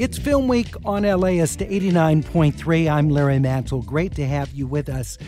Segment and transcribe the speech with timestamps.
[0.00, 2.90] It's Film Week on LAist 89.3.
[2.90, 3.82] I'm Larry Mantle.
[3.82, 5.18] Great to have you with us.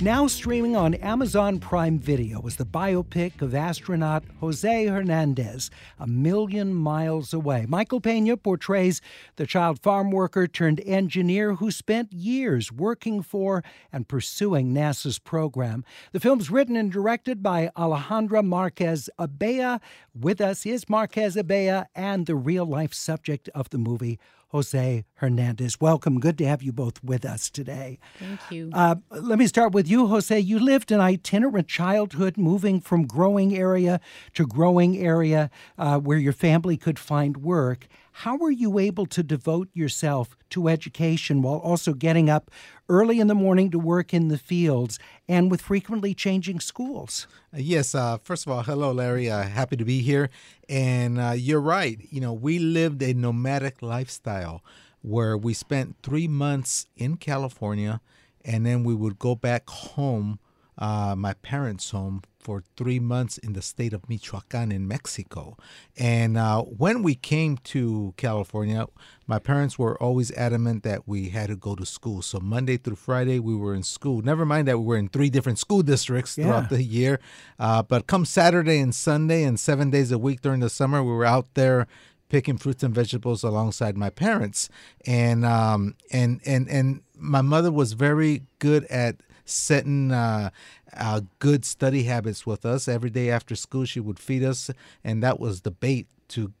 [0.00, 6.72] Now streaming on Amazon Prime Video is the biopic of astronaut Jose Hernandez, a million
[6.72, 7.66] miles away.
[7.68, 9.00] Michael Pena portrays
[9.34, 15.84] the child farm worker turned engineer who spent years working for and pursuing NASA's program.
[16.12, 19.80] The film's written and directed by Alejandra Marquez Abella.
[20.14, 25.80] With us is Marquez Abella and the real life subject of the movie, Jose Hernandez.
[25.80, 26.20] Welcome.
[26.20, 27.98] Good to have you both with us today.
[28.18, 28.70] Thank you.
[28.72, 30.38] Uh, let me start with you, Jose.
[30.38, 34.00] You lived an itinerant childhood, moving from growing area
[34.34, 37.88] to growing area uh, where your family could find work.
[38.22, 42.50] How were you able to devote yourself to education while also getting up
[42.88, 47.28] early in the morning to work in the fields and with frequently changing schools?
[47.54, 47.94] Yes.
[47.94, 49.30] Uh, first of all, hello, Larry.
[49.30, 50.30] Uh, happy to be here.
[50.68, 52.00] And uh, you're right.
[52.10, 54.64] You know, we lived a nomadic lifestyle
[55.00, 58.00] where we spent three months in California
[58.44, 60.40] and then we would go back home,
[60.78, 65.56] uh, my parents' home, for three months in the state of Michoacan in Mexico.
[65.98, 68.86] And uh, when we came to California,
[69.26, 72.22] my parents were always adamant that we had to go to school.
[72.22, 74.22] So Monday through Friday, we were in school.
[74.22, 76.44] Never mind that we were in three different school districts Yeah.
[76.44, 77.20] throughout the year.
[77.58, 81.12] Uh, but come Saturday and Sunday and seven days a week during the summer, we
[81.12, 81.86] were out there
[82.30, 84.68] picking fruits and vegetables alongside my parents
[85.06, 89.16] and um and and and my mother was very good at
[89.48, 90.50] setting uh,
[90.96, 92.88] uh good study habits with us.
[92.88, 94.70] Every day after school she would feed us
[95.02, 96.52] and that was the bait to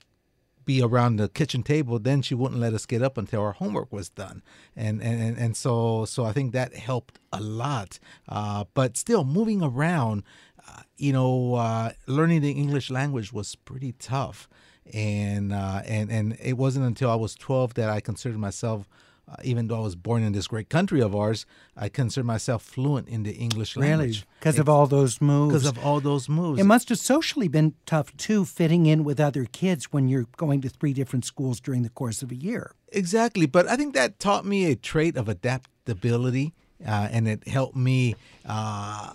[0.68, 1.98] be around the kitchen table.
[1.98, 4.42] Then she wouldn't let us get up until our homework was done.
[4.76, 7.98] And and and, so so i think that helped a lot.
[8.28, 10.24] Uh, but still moving around
[10.68, 14.46] uh, you know uh, learning the english language was pretty tough.
[14.92, 18.86] And uh, and and it wasn't until i was 12 that i considered myself
[19.30, 21.44] uh, even though I was born in this great country of ours,
[21.76, 23.88] I consider myself fluent in the English Really?
[23.88, 24.26] language.
[24.40, 25.52] Because of all those moves.
[25.52, 26.60] Because of all those moves.
[26.60, 30.60] It must have socially been tough too, fitting in with other kids when you're going
[30.62, 32.72] to three different schools during the course of a year.
[32.92, 36.54] Exactly, but I think that taught me a trait of adaptability,
[36.86, 38.16] uh, and it helped me.
[38.46, 39.14] Uh,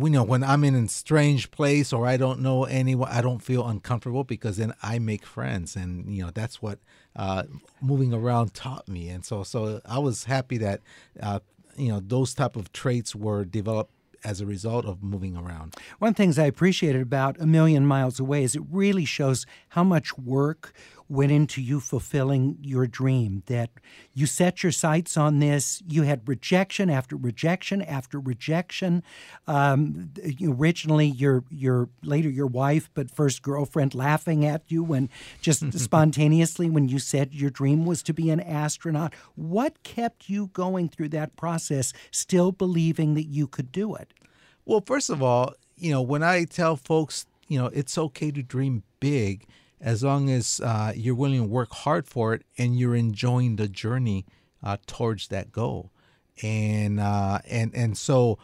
[0.00, 3.40] we know when I'm in a strange place or I don't know anyone, I don't
[3.40, 6.78] feel uncomfortable because then I make friends, and you know that's what
[7.16, 7.44] uh,
[7.80, 9.08] moving around taught me.
[9.08, 10.80] And so, so I was happy that
[11.20, 11.40] uh,
[11.76, 13.92] you know those type of traits were developed
[14.24, 15.74] as a result of moving around.
[15.98, 19.46] One of the things I appreciated about A Million Miles Away is it really shows
[19.70, 20.72] how much work
[21.08, 23.42] went into you fulfilling your dream.
[23.46, 23.70] That
[24.14, 29.02] you set your sights on this, you had rejection after rejection after rejection.
[29.46, 30.10] Um,
[30.42, 35.08] originally, your your later your wife, but first girlfriend, laughing at you when
[35.40, 39.14] just spontaneously when you said your dream was to be an astronaut.
[39.34, 44.12] What kept you going through that process, still believing that you could do it?
[44.64, 48.42] Well, first of all, you know, when I tell folks, you know, it's okay to
[48.42, 49.46] dream big
[49.82, 53.68] as long as uh, you're willing to work hard for it and you're enjoying the
[53.68, 54.24] journey
[54.62, 55.90] uh, towards that goal.
[56.42, 58.38] And uh, and and so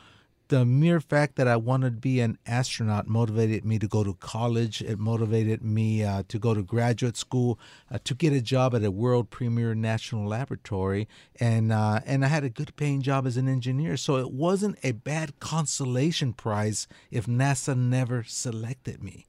[0.49, 4.15] the mere fact that I wanted to be an astronaut motivated me to go to
[4.15, 4.83] college.
[4.83, 7.59] It motivated me uh, to go to graduate school,
[7.91, 11.07] uh, to get a job at a world premier national laboratory,
[11.39, 13.97] and uh, and I had a good paying job as an engineer.
[13.97, 19.27] So it wasn't a bad consolation prize if NASA never selected me.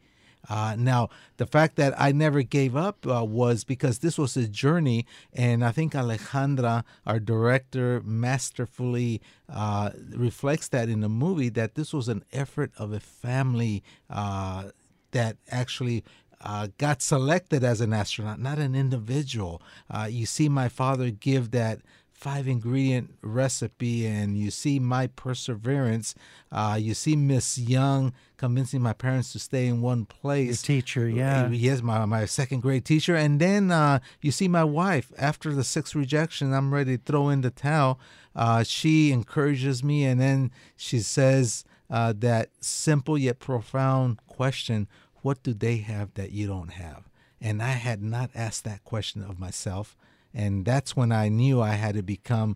[0.47, 4.47] Uh, now, the fact that I never gave up uh, was because this was a
[4.47, 9.21] journey, and I think Alejandra, our director, masterfully
[9.51, 14.69] uh, reflects that in the movie that this was an effort of a family uh,
[15.11, 16.03] that actually.
[16.41, 19.61] Uh, got selected as an astronaut, not an individual.
[19.91, 21.81] Uh, you see my father give that
[22.19, 26.13] five ingredient recipe and you see my perseverance.
[26.51, 30.61] Uh, you see miss young convincing my parents to stay in one place.
[30.61, 31.47] teacher, yeah.
[31.49, 33.15] yes my, my second grade teacher.
[33.15, 35.13] And then uh, you see my wife.
[35.17, 37.99] After the sixth rejection i'm ready to throw in the towel.
[38.35, 44.89] Uh, she encourages me and then she says uh, that simple yet profound question
[45.21, 47.09] what do they have that you don't have?
[47.41, 49.95] And I had not asked that question of myself.
[50.33, 52.55] And that's when I knew I had to become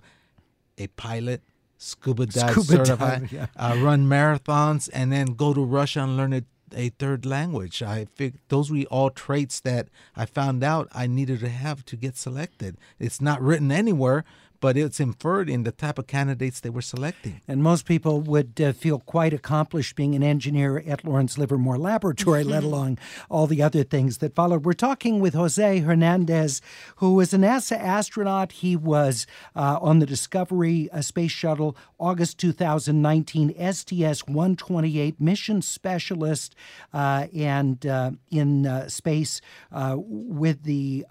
[0.77, 1.41] a pilot,
[1.77, 3.47] scuba dive Scuba certified, dive, yeah.
[3.55, 6.43] uh, run marathons, and then go to Russia and learn a,
[6.75, 7.81] a third language.
[7.81, 11.95] I think those were all traits that I found out I needed to have to
[11.95, 12.77] get selected.
[12.99, 14.23] It's not written anywhere,
[14.63, 17.41] but it's inferred in the type of candidates they were selecting.
[17.49, 22.45] And most people would uh, feel quite accomplished being an engineer at Lawrence Livermore Laboratory,
[22.45, 22.97] let alone
[23.29, 24.63] all the other things that followed.
[24.63, 26.61] We're talking with Jose Hernandez,
[26.95, 28.53] who was a NASA astronaut.
[28.53, 36.55] He was uh, on the Discovery uh, Space Shuttle, August 2019, STS 128 mission specialist,
[36.93, 39.41] uh, and uh, in uh, space
[39.73, 41.05] uh, with the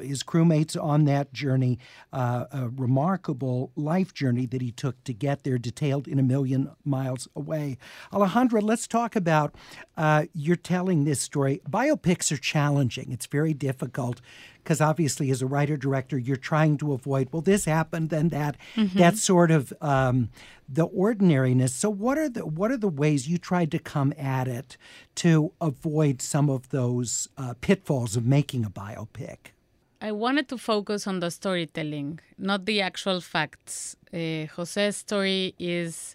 [0.00, 1.78] his crewmates on that journey.
[2.12, 6.70] Uh, a remarkable life journey that he took to get there, detailed in a million
[6.84, 7.78] miles away.
[8.12, 9.54] Alejandra, let's talk about
[9.96, 11.60] uh, you're telling this story.
[11.68, 14.20] Biopics are challenging, it's very difficult
[14.64, 18.56] because obviously as a writer director you're trying to avoid well this happened then that
[18.74, 18.98] mm-hmm.
[18.98, 20.30] that sort of um,
[20.68, 24.48] the ordinariness so what are the what are the ways you tried to come at
[24.48, 24.76] it
[25.14, 29.52] to avoid some of those uh, pitfalls of making a biopic
[30.04, 33.96] I wanted to focus on the storytelling, not the actual facts.
[34.12, 36.14] Uh, Jose's story is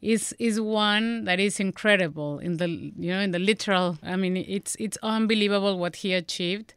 [0.00, 3.98] is is one that is incredible in the you know in the literal.
[4.04, 6.74] I mean, it's it's unbelievable what he achieved,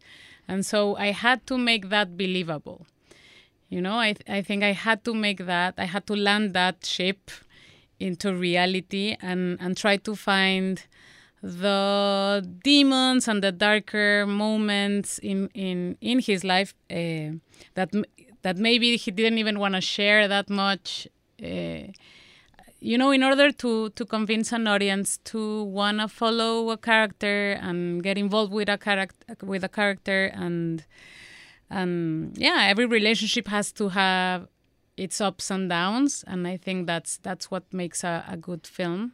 [0.48, 2.88] and so I had to make that believable.
[3.70, 5.76] You know, I I think I had to make that.
[5.78, 7.30] I had to land that ship
[8.00, 10.82] into reality and and try to find
[11.42, 17.32] the demons and the darker moments in in in his life uh,
[17.76, 17.94] that
[18.42, 21.08] that maybe he didn't even want to share that much
[21.42, 21.88] uh,
[22.80, 27.54] you know in order to to convince an audience to want to follow a character
[27.62, 30.86] and get involved with a character with a character and
[31.70, 34.48] and yeah every relationship has to have
[34.98, 39.14] its ups and downs and i think that's that's what makes a, a good film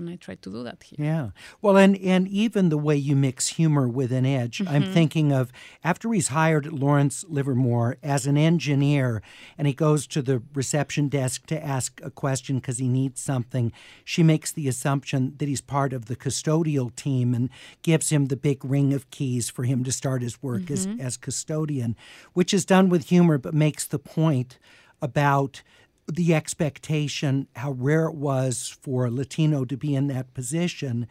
[0.00, 0.96] and I try to do that here.
[0.98, 1.30] Yeah.
[1.62, 4.58] Well, and and even the way you mix humor with an edge.
[4.58, 4.74] Mm-hmm.
[4.74, 5.52] I'm thinking of
[5.84, 9.22] after he's hired Lawrence Livermore as an engineer,
[9.56, 13.72] and he goes to the reception desk to ask a question because he needs something.
[14.04, 17.50] She makes the assumption that he's part of the custodial team and
[17.82, 21.00] gives him the big ring of keys for him to start his work mm-hmm.
[21.00, 21.96] as as custodian,
[22.32, 24.58] which is done with humor but makes the point
[25.02, 25.62] about
[26.10, 31.06] the expectation, how rare it was for a Latino to be in that position,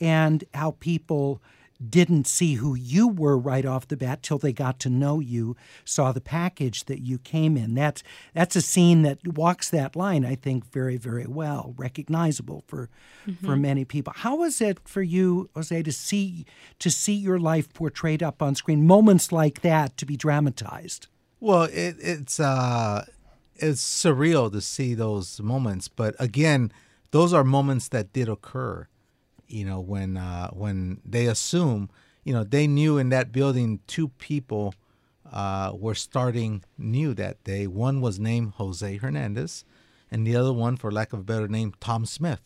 [0.00, 1.42] and how people
[1.88, 5.56] didn't see who you were right off the bat till they got to know you,
[5.84, 7.74] saw the package that you came in.
[7.74, 8.02] That's
[8.34, 12.88] that's a scene that walks that line, I think, very, very well, recognizable for
[13.26, 13.44] mm-hmm.
[13.44, 14.12] for many people.
[14.16, 16.46] How was it for you, Jose, to see
[16.78, 21.08] to see your life portrayed up on screen, moments like that to be dramatized?
[21.40, 23.04] Well, it, it's uh
[23.62, 25.88] it's surreal to see those moments.
[25.88, 26.72] But again,
[27.12, 28.88] those are moments that did occur.
[29.46, 31.90] You know, when uh, when they assume,
[32.24, 34.74] you know, they knew in that building two people
[35.30, 37.66] uh, were starting new that day.
[37.66, 39.64] One was named Jose Hernandez,
[40.10, 42.40] and the other one, for lack of a better name, Tom Smith.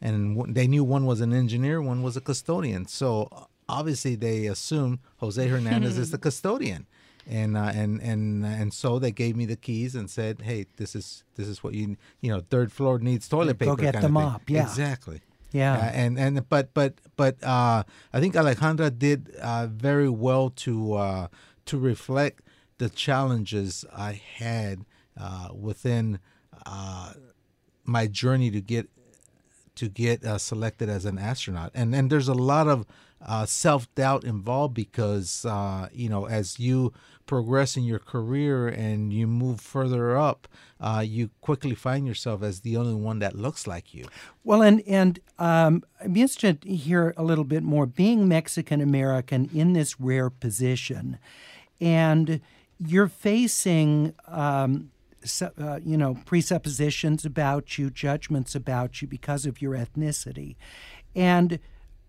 [0.00, 2.86] And they knew one was an engineer, one was a custodian.
[2.88, 6.86] So obviously, they assumed Jose Hernandez is the custodian
[7.28, 10.94] and uh, and and and so they gave me the keys and said, "Hey, this
[10.94, 12.40] is this is what you you know.
[12.40, 13.76] Third floor needs toilet paper.
[13.76, 14.48] Go get the mop.
[14.48, 15.20] Yeah, exactly.
[15.52, 20.50] Yeah, uh, and and but but but uh, I think Alejandra did uh, very well
[20.50, 21.26] to uh,
[21.66, 22.42] to reflect
[22.78, 24.84] the challenges I had
[25.18, 26.18] uh, within
[27.84, 28.88] my journey to get
[29.74, 32.86] to get selected as an astronaut, and and there's a lot of
[33.48, 35.44] self doubt involved because
[35.92, 36.94] you know as you
[37.26, 40.48] progress in your career and you move further up,
[40.80, 44.06] uh, you quickly find yourself as the only one that looks like you.
[44.44, 47.86] Well, and and um, I'm interested to hear a little bit more.
[47.86, 51.18] Being Mexican American in this rare position,
[51.80, 52.40] and
[52.78, 54.14] you're facing.
[54.26, 54.90] Um,
[55.56, 60.56] uh, you know, presuppositions about you, judgments about you because of your ethnicity.
[61.14, 61.60] And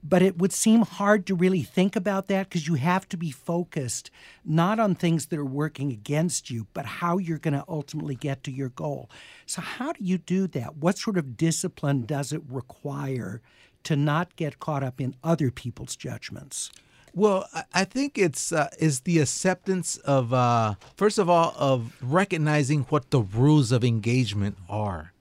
[0.04, 3.32] but it would seem hard to really think about that because you have to be
[3.32, 4.12] focused
[4.44, 8.44] not on things that are working against you, but how you're going to ultimately get
[8.44, 9.10] to your goal.
[9.46, 10.76] So, how do you do that?
[10.78, 13.42] What sort of discipline does it require
[13.84, 16.72] to not get caught up in other people's judgments?
[17.16, 22.82] Well, I think it's uh, is the acceptance of uh, first of all of recognizing
[22.84, 25.14] what the rules of engagement are,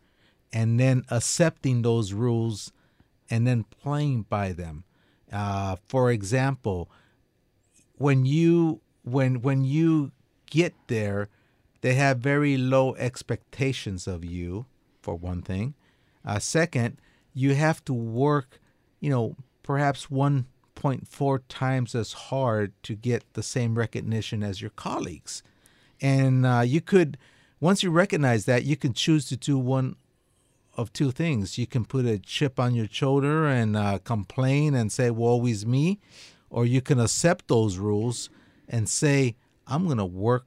[0.53, 2.73] and then accepting those rules
[3.33, 4.85] and then playing by them.
[5.33, 6.91] Uh, for example,
[7.97, 10.13] when you when when you
[10.51, 11.31] get there,
[11.81, 14.67] they have very low expectations of you.
[15.01, 15.75] For one thing,
[16.27, 16.99] uh, second,
[17.33, 18.61] you have to work,
[19.01, 25.43] you know, perhaps 1.4 times as hard to get the same recognition as your colleagues.
[26.01, 27.19] And uh, you could,
[27.59, 29.97] once you recognize that, you can choose to do one
[30.75, 31.59] of two things.
[31.59, 35.67] You can put a chip on your shoulder and uh, complain and say, well, always
[35.67, 36.01] me.
[36.51, 38.31] Or you can accept those rules
[38.69, 39.37] and say,
[39.67, 40.47] I'm going to work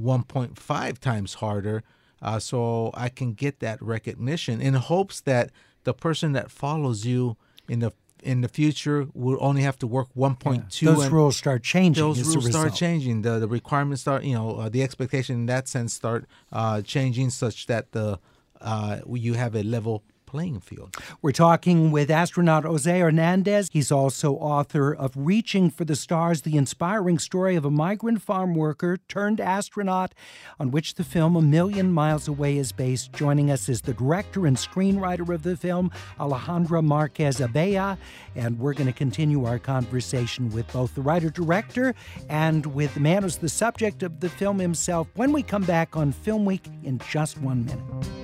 [0.00, 1.82] 1.5 times harder
[2.22, 5.50] uh, so I can get that recognition in hopes that
[5.84, 7.36] the person that follows you
[7.68, 7.92] in the
[8.22, 10.92] in the future will only have to work 1.2 yeah.
[10.92, 14.68] those rules start changing those rules start changing the the requirements start you know uh,
[14.70, 18.18] the expectation in that sense start uh, changing such that the
[18.60, 20.02] uh, you have a level
[20.34, 20.96] playing field.
[21.22, 23.68] We're talking with astronaut Jose Hernandez.
[23.72, 28.56] He's also author of Reaching for the Stars, the inspiring story of a migrant farm
[28.56, 30.12] worker turned astronaut,
[30.58, 33.12] on which the film A Million Miles Away is based.
[33.12, 37.96] Joining us is the director and screenwriter of the film, Alejandra Marquez Abella.
[38.34, 41.94] And we're going to continue our conversation with both the writer director
[42.28, 45.96] and with the man who's the subject of the film himself when we come back
[45.96, 48.23] on Film Week in just one minute.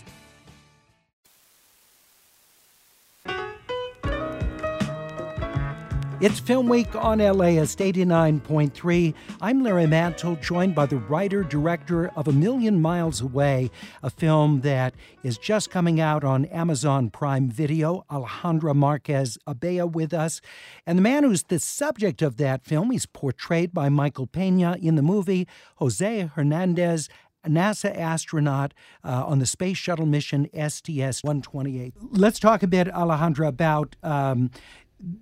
[6.21, 9.15] It's Film Week on LAist 89.3.
[9.41, 13.71] I'm Larry Mantle, joined by the writer director of A Million Miles Away,
[14.03, 18.05] a film that is just coming out on Amazon Prime Video.
[18.11, 20.41] Alejandra Marquez Abella with us.
[20.85, 24.93] And the man who's the subject of that film, he's portrayed by Michael Pena in
[24.93, 25.47] the movie,
[25.77, 27.09] Jose Hernandez
[27.47, 31.95] NASA astronaut uh, on the space shuttle mission STS 128.
[32.11, 34.51] Let's talk a bit, Alejandra, about um,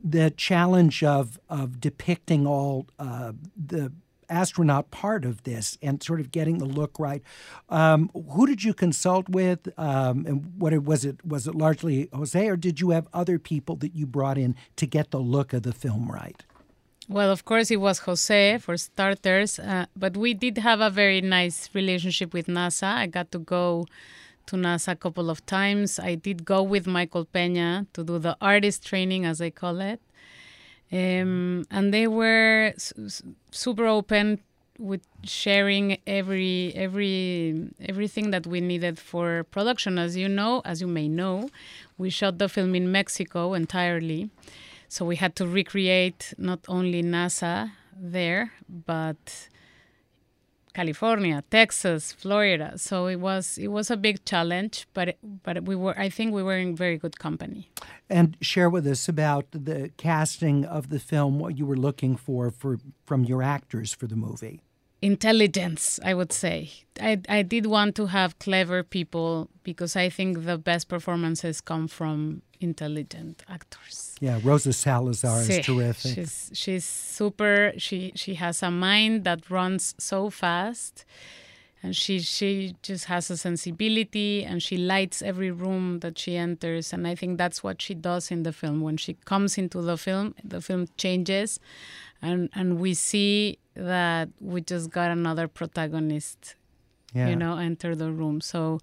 [0.04, 3.92] the challenge of of depicting all uh, the
[4.30, 7.24] astronaut part of this and sort of getting the look right.
[7.70, 11.26] Um, who did you consult with, um, and what it, was it?
[11.26, 14.86] Was it largely Jose, or did you have other people that you brought in to
[14.86, 16.44] get the look of the film right?
[17.08, 21.22] Well, of course, it was Jose for starters, uh, but we did have a very
[21.22, 22.84] nice relationship with NASA.
[22.84, 23.88] I got to go
[24.50, 26.00] to NASA a couple of times.
[26.00, 30.02] I did go with Michael Pena to do the artist training, as I call it.
[30.92, 34.40] Um, and they were su- super open
[34.80, 40.88] with sharing every every everything that we needed for production as you know as you
[40.88, 41.50] may know
[41.98, 44.30] we shot the film in mexico entirely
[44.88, 49.50] so we had to recreate not only nasa there but
[50.80, 52.78] California, Texas, Florida.
[52.78, 56.42] So it was it was a big challenge, but but we were I think we
[56.42, 57.70] were in very good company.
[58.10, 62.50] And share with us about the casting of the film, what you were looking for
[62.50, 64.62] for from your actors for the movie
[65.02, 66.70] intelligence i would say.
[67.02, 71.88] I, I did want to have clever people because i think the best performances come
[71.88, 74.16] from intelligent actors.
[74.20, 76.16] Yeah rosa salazar sí, is terrific.
[76.16, 77.74] she's, she's super.
[77.78, 81.06] She she has a mind that runs so fast
[81.82, 86.92] and she she just has a sensibility and she lights every room that she enters
[86.92, 88.82] and i think that's what she does in the film.
[88.82, 91.60] When she comes into the film the film changes
[92.22, 96.56] and and we see that we just got another protagonist
[97.14, 97.30] yeah.
[97.30, 98.80] you know enter the room so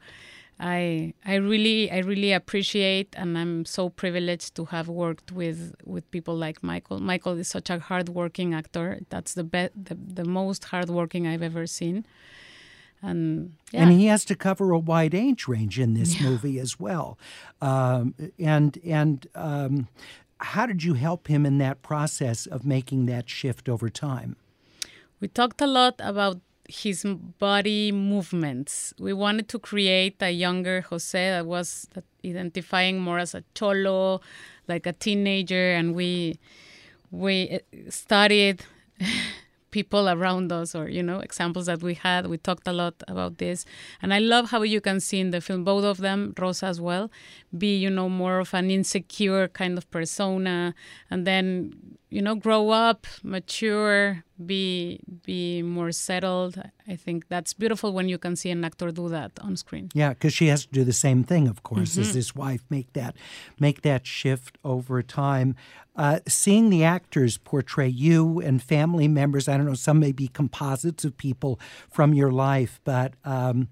[0.59, 6.11] i i really i really appreciate and i'm so privileged to have worked with with
[6.11, 10.65] people like michael michael is such a hardworking actor that's the best the, the most
[10.65, 12.05] hardworking i've ever seen
[13.03, 13.83] and yeah.
[13.83, 16.29] and he has to cover a wide age range in this yeah.
[16.29, 17.19] movie as well.
[17.61, 19.89] Um, and and um,
[20.39, 24.37] how did you help him in that process of making that shift over time?
[25.21, 27.05] We talked a lot about his
[27.39, 28.93] body movements.
[28.99, 31.89] We wanted to create a younger Jose that was
[32.25, 34.21] identifying more as a cholo,
[34.69, 36.39] like a teenager, and we
[37.11, 37.59] we eh,
[37.89, 38.65] studied
[39.71, 42.27] people around us or you know examples that we had.
[42.27, 43.65] We talked a lot about this.
[44.03, 46.81] And i love how you can see in the film both of them rosa as
[46.81, 47.11] well
[47.57, 50.75] be you know more of an insecure kind of persona.
[51.11, 51.73] And then
[52.17, 56.55] you know grow up mature be be more settled.
[56.89, 59.91] I think that's beautiful when you can see an actor do that on screen.
[59.93, 62.01] Yeah because she has to do the same thing of course mm-hmm.
[62.01, 62.63] as his wife.
[62.71, 63.17] Make that
[63.61, 65.57] make that shift over time.
[65.95, 70.29] Uh, seeing the actors portray you and family members i don't know some may be
[70.29, 71.59] composites of people
[71.89, 73.69] from your life but um,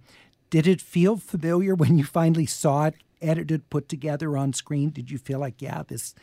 [0.49, 4.91] did it feel familiar when you finally saw it edited put together on screen?
[4.91, 6.15] Did you feel like yeah this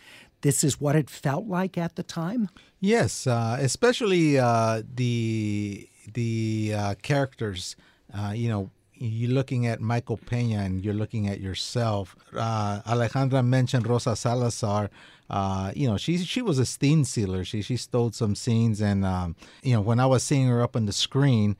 [0.41, 2.49] this is what it felt like at the time?
[2.79, 7.75] Yes, uh, especially uh, the the uh, characters.
[8.13, 12.15] Uh, you know, you're looking at Michael Pena and you're looking at yourself.
[12.35, 14.89] Uh, Alejandra mentioned Rosa Salazar.
[15.29, 17.45] Uh, you know, she she was a scene sealer.
[17.45, 20.75] She she stole some scenes, and um, you know, when I was seeing her up
[20.75, 21.55] on the screen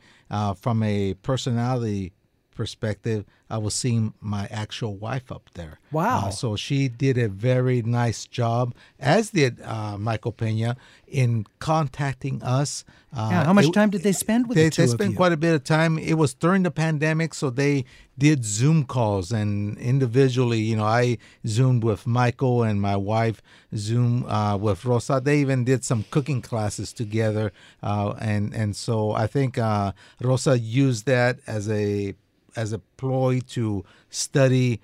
[0.57, 2.13] from a personality
[2.61, 5.79] perspective, I was seeing my actual wife up there.
[5.91, 6.27] Wow.
[6.27, 10.77] Uh, so she did a very nice job, as did uh, Michael Pena,
[11.07, 12.85] in contacting us.
[13.11, 15.15] Uh, yeah, how much it, time did they spend with they, the two They spent
[15.15, 15.97] quite a bit of time.
[15.97, 17.83] It was during the pandemic, so they
[18.15, 23.41] did Zoom calls and individually, you know, I Zoomed with Michael and my wife
[23.75, 25.19] Zoom uh, with Rosa.
[25.19, 27.51] They even did some cooking classes together,
[27.81, 32.13] uh, and and so I think uh, Rosa used that as a
[32.55, 34.81] as a ploy to study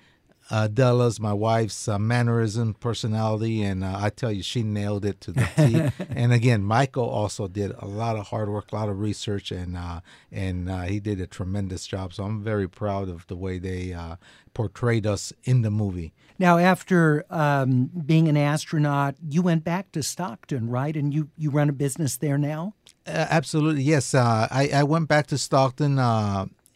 [0.50, 5.20] uh, Della's, my wife's uh, mannerism, personality, and uh, I tell you, she nailed it
[5.22, 6.04] to the T.
[6.10, 9.76] and again, Michael also did a lot of hard work, a lot of research, and
[9.76, 10.00] uh,
[10.32, 12.14] and uh, he did a tremendous job.
[12.14, 14.16] So I'm very proud of the way they uh,
[14.54, 16.14] portrayed us in the movie.
[16.38, 20.96] Now, after um, being an astronaut, you went back to Stockton, right?
[20.96, 22.74] And you you run a business there now.
[23.06, 24.14] absolutely, yes.
[24.14, 25.98] I I went back to Stockton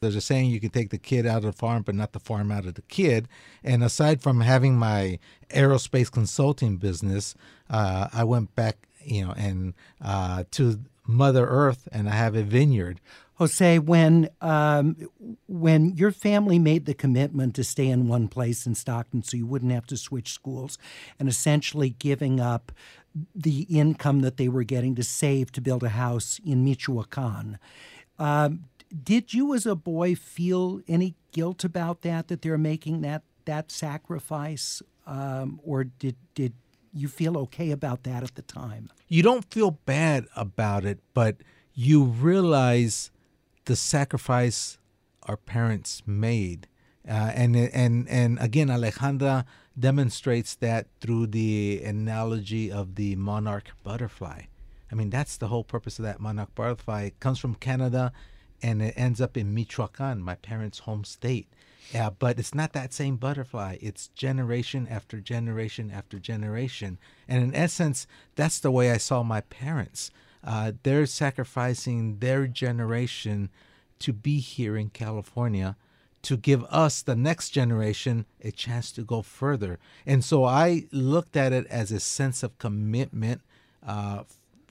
[0.02, 2.20] there's a saying you can take the kid out of the farm, but not the
[2.20, 3.28] farm out of the kid.
[3.64, 7.34] And aside from having my aerospace consulting business,
[7.70, 9.72] uh, I went back, you know, and
[10.04, 13.00] uh, to Mother Earth, and I have a vineyard.
[13.36, 14.96] Jose, when um,
[15.48, 19.46] when your family made the commitment to stay in one place in Stockton, so you
[19.46, 20.78] wouldn't have to switch schools,
[21.18, 22.70] and essentially giving up
[23.34, 27.58] the income that they were getting to save to build a house in Michoacan.
[28.18, 33.22] Um, did you as a boy feel any guilt about that that they're making that
[33.44, 34.82] that sacrifice?
[35.06, 36.54] Um, or did did
[36.92, 38.90] you feel okay about that at the time?
[39.08, 41.36] You don't feel bad about it but
[41.74, 43.10] you realize
[43.64, 44.78] the sacrifice
[45.22, 46.68] our parents made.
[47.08, 49.44] Uh, and and and again alejandra
[49.78, 54.42] demonstrates that through the analogy of the monarch butterfly.
[54.90, 57.04] I mean, that's the whole purpose of that monarch butterfly.
[57.04, 58.12] It comes from Canada
[58.62, 61.48] and it ends up in Michoacan, my parents' home state.
[61.92, 63.76] Yeah, but it's not that same butterfly.
[63.80, 66.98] It's generation after generation after generation.
[67.28, 70.10] And in essence, that's the way I saw my parents.
[70.44, 73.50] Uh, they're sacrificing their generation
[73.98, 75.76] to be here in California
[76.22, 79.78] to give us, the next generation, a chance to go further.
[80.06, 83.42] And so I looked at it as a sense of commitment
[83.84, 84.22] uh,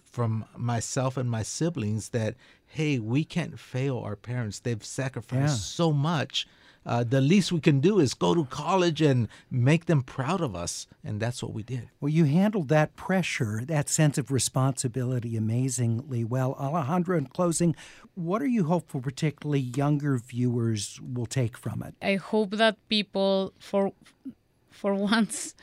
[0.04, 2.36] from myself and my siblings that
[2.72, 4.60] hey, we can't fail our parents.
[4.60, 5.48] They've sacrificed yeah.
[5.48, 6.48] so much.
[6.84, 10.56] Uh, the least we can do is go to college and make them proud of
[10.56, 10.88] us.
[11.04, 11.90] And that's what we did.
[12.00, 16.56] Well, you handled that pressure, that sense of responsibility amazingly well.
[16.56, 17.76] Alejandra, in closing,
[18.16, 21.94] what are you hopeful, particularly younger viewers, will take from it?
[22.02, 23.92] I hope that people, for
[24.72, 25.54] for once,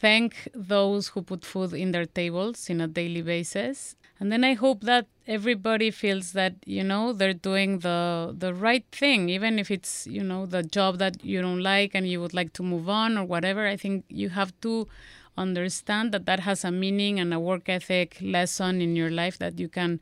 [0.00, 4.54] thank those who put food in their tables in a daily basis and then i
[4.54, 9.70] hope that everybody feels that you know they're doing the the right thing even if
[9.70, 12.88] it's you know the job that you don't like and you would like to move
[12.88, 13.66] on or whatever.
[13.66, 14.88] I think you have to
[15.36, 19.58] understand that that has a meaning and a work ethic lesson in your life that
[19.58, 20.00] you can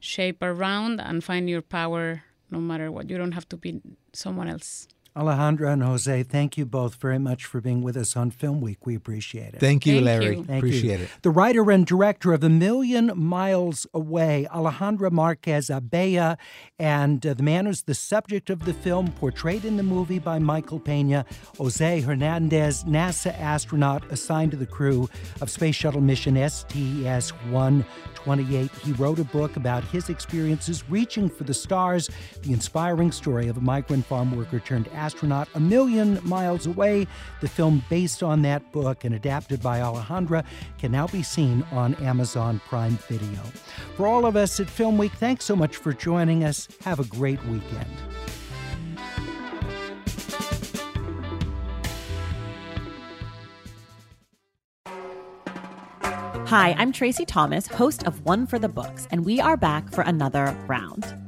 [0.00, 3.10] shape around and find your power no matter what.
[3.10, 3.80] You don't have to be
[4.12, 4.86] someone else
[5.18, 8.86] Alejandra and Jose, thank you both very much for being with us on Film Week.
[8.86, 9.58] We appreciate it.
[9.58, 10.36] Thank you, Thank Larry.
[10.36, 10.44] you.
[10.44, 11.06] Thank Appreciate you.
[11.06, 11.10] it.
[11.22, 16.38] The writer and director of A Million Miles Away, Alejandra Marquez Abella,
[16.78, 20.38] and uh, the man who's the subject of the film, portrayed in the movie by
[20.38, 21.24] Michael Pena,
[21.56, 28.70] Jose Hernandez, NASA astronaut assigned to the crew of Space Shuttle mission STS 128.
[28.84, 32.08] He wrote a book about his experiences reaching for the stars,
[32.42, 35.07] the inspiring story of a migrant farm worker turned astronaut
[35.54, 37.06] a million miles away.
[37.40, 40.44] The film, based on that book and adapted by Alejandra,
[40.78, 43.42] can now be seen on Amazon Prime Video.
[43.96, 46.68] For all of us at Film Week, thanks so much for joining us.
[46.82, 47.86] Have a great weekend.
[56.48, 60.00] Hi, I'm Tracy Thomas, host of One for the Books, and we are back for
[60.00, 61.27] another round.